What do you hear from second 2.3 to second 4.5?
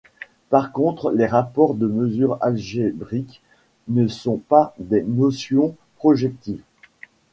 algébriques ne sont